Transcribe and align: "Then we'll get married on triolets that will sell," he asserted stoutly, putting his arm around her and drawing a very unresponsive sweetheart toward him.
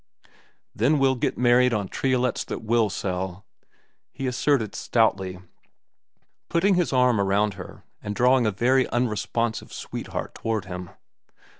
"Then 0.73 0.97
we'll 0.97 1.13
get 1.13 1.37
married 1.37 1.75
on 1.75 1.87
triolets 1.87 2.43
that 2.45 2.63
will 2.63 2.89
sell," 2.89 3.45
he 4.11 4.25
asserted 4.25 4.73
stoutly, 4.73 5.37
putting 6.49 6.73
his 6.73 6.91
arm 6.91 7.21
around 7.21 7.53
her 7.53 7.83
and 8.01 8.15
drawing 8.15 8.47
a 8.47 8.51
very 8.51 8.87
unresponsive 8.87 9.71
sweetheart 9.71 10.33
toward 10.33 10.65
him. 10.65 10.89